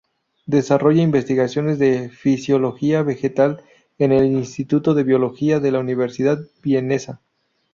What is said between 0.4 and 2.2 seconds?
Desarrolla investigaciones de